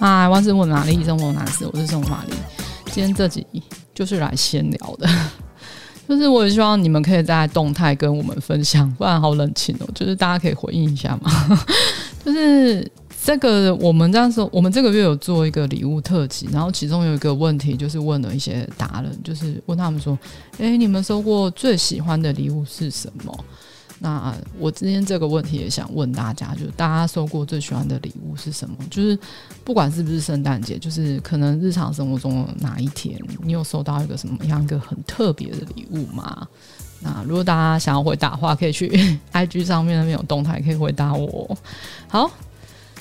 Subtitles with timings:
[0.00, 2.32] 嗨，万事问玛丽，生活男士，我是生活玛丽。
[2.92, 3.44] 今天这集
[3.92, 5.08] 就是来闲聊的，
[6.08, 9.88] 就是我也希望你们可以在动态跟我们分享，不然好冷清哦。
[9.96, 11.28] 就是大家可以回应一下嘛。
[12.24, 12.88] 就是
[13.24, 20.16] 这个，我们这样说，我们这个月有做一个礼物特辑，然后其中有一个问题，就是问了一些达人，就是问他们说
[20.58, 23.44] ：“诶，你们收过最喜欢的礼物是什么？”
[24.00, 28.76] 那我今天这个问题也想问大家，就是大家收过最喜欢的礼物是什么？
[28.90, 29.18] 就是
[29.64, 36.46] 不管是不是圣诞节，就是可能日常生活中哪一天，你有收到一个什么样一个很特别的礼物吗？
[37.00, 38.88] 那如果大家想要回答的话，可以去
[39.32, 41.56] IG 上面那边有动态可以回答我。
[42.06, 42.30] 好，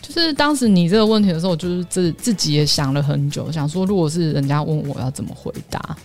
[0.00, 5.96] 就是当时你这个问题的时候，就是自自己也想了很久，想说如果是人家问我要怎么回答。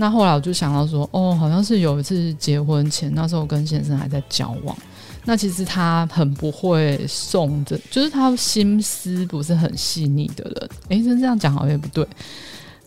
[0.00, 4.76] 那后来我就想到说，哦，好像是有一次结婚前，那时候跟先生还在交往。
[5.24, 10.70] 那其实他很不会送的，就是他心思不是很细腻的人。
[10.90, 12.06] 诶，真这样讲好像也不对，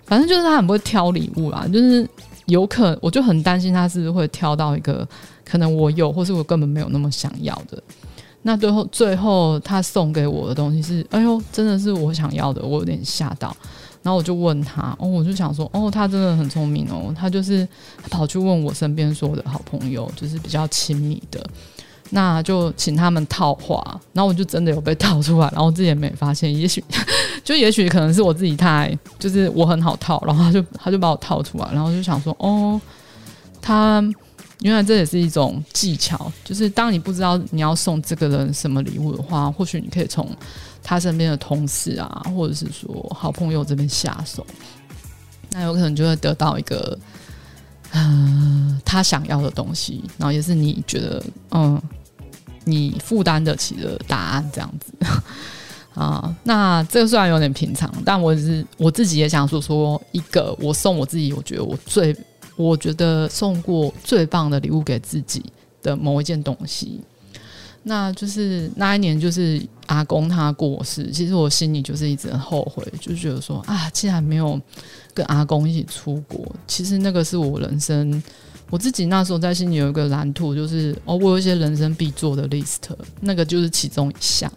[0.05, 1.67] 反正就是他很不会挑礼物啦。
[1.67, 2.07] 就是
[2.45, 5.05] 有可，我就很担心他是不是会挑到一个
[5.43, 7.83] 可能我有，或是我根本没有那么想要的。
[8.43, 13.55] 那最后最后他送给我的东西是，哎呦，真的是我想要的，我有点吓到。
[14.03, 17.67] 然后我就问他，哦，我就想说，哦，他真的很聪明哦，他就是
[18.09, 21.45] 跑去问我身边所有的好朋友，就是比较亲密的，
[22.09, 26.83] 那就请他们套话，然后我就真的有被套出来，然后自己也没发现，也许
[27.43, 32.79] 就也许可能是我自己太，就是我很好套，然后他就他就把我套出来，然后就想说，哦，
[33.61, 34.03] 他。
[34.61, 40.29] 原来这也是一种技巧，就是当你不知道你要送这个人什么礼物的话，或许你可以从
[40.83, 44.45] 他身边的同事啊，或者是说好朋友这边下手，
[45.51, 46.97] 那有可能就会得到一个
[47.93, 51.81] 嗯、他想要的东西，然后也是你觉得嗯
[52.63, 54.93] 你负担得起的答案这样子
[55.99, 56.35] 啊。
[56.43, 62.15] 那这个虽然有点平常，但我是我自己也想说说一个我送我自己，我觉得我最。
[62.55, 65.43] 我觉得送过最棒的礼物给自己
[65.81, 67.01] 的某一件东西，
[67.83, 71.09] 那就是那一年，就是阿公他过世。
[71.11, 74.59] 其实我心里就是一直很后悔，就觉得说啊，既然没有
[75.13, 78.21] 跟阿公一起出国，其实那个是我人生，
[78.69, 82.77] 我自己那时候在心里有一个蓝图，就是哦，我有一些人生必做的 list，
[83.21, 84.51] 那个就是其中一项。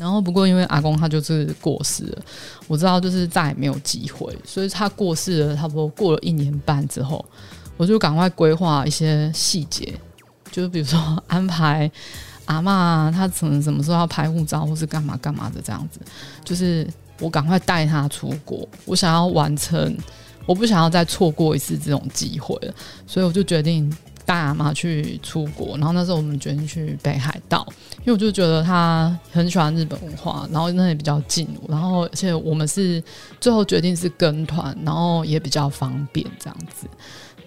[0.00, 2.22] 然后不过因为阿公他就是过世了，
[2.66, 7.22] 我知道就是再也没有机会，所以他过世了差不多过了一年半之后，
[7.76, 9.94] 我就赶快规划一些细节，
[10.50, 11.90] 就是比如说安排
[12.46, 16.00] 阿嬷他可能什么时候要拍护照或是干嘛干嘛的这样子，
[16.42, 16.88] 就是
[17.20, 19.94] 我赶快带他出国，我想要完成，
[20.46, 22.74] 我不想要再错过一次这种机会了，
[23.06, 23.94] 所以我就决定。
[24.34, 27.66] 爸妈去出国，然后那时候我们决定去北海道，
[28.00, 33.02] 因为我就觉得他很喜欢日本文化，然后那也比较近，然后而且我们是
[33.40, 36.86] 最后决定是跟团，然后也比较方便这样子。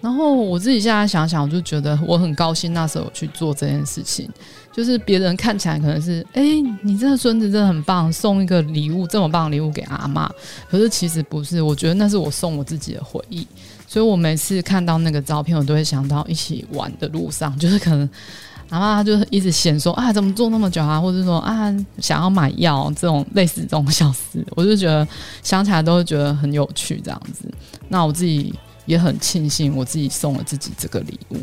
[0.04, 4.28] 然后我自己现在想想，我就觉得我很高兴那时候去做这件事情，
[4.70, 6.42] 就是别人看起来可能是，哎，
[6.82, 10.30] 你这个孙子真的很棒，送一个礼物这么棒的礼物给阿妈，
[10.68, 13.46] 可是其实不是，我觉得那是我送我自己的回忆。
[13.86, 18.06] 所以我每次看到那个照片，我都会想到一起玩的路上，就是可能
[18.68, 25.08] 阿嬷她就是一直嫌说啊，怎么坐那么久啊，或者说啊，想要买药这种类似这种小事，我就觉得
[25.42, 27.48] 想起来都会觉得很有趣这样子。
[27.88, 28.52] 那我自己
[28.86, 31.38] 也很庆幸，我自己送了自己这个礼物。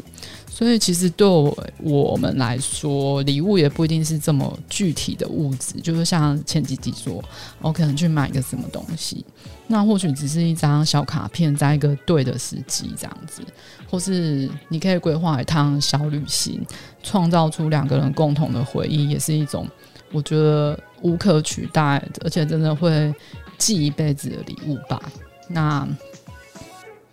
[0.48, 7.24] 所以其实对我我们来说，礼物也不一定是这么具体的物质，就是像前几集说，
[7.62, 9.26] 我可能去买个什么东西，
[9.66, 13.42] 那或许只是一张小卡片，在一个对的时机这样子，
[13.90, 16.64] 或是你可以规划一趟小旅行，
[17.02, 19.68] 创造出两个人共同的回忆，也是一种
[20.12, 23.12] 我觉得无可取代，而且真的会
[23.58, 25.02] 记一辈子的礼物吧。
[25.48, 25.88] 那。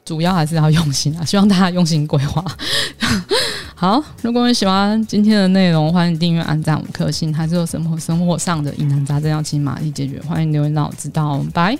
[0.08, 1.20] 主要还是要用心啊！
[1.26, 2.42] 希望大家用心规划。
[3.76, 7.32] 好，如果你喜欢今天的内容，欢迎订阅、按赞五颗星。
[7.32, 11.44] 还是有什么生活上的疑难杂症要请玛丽解决，欢迎留言让我知道。
[11.52, 11.78] 拜。